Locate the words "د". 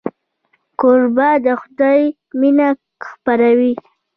1.45-1.47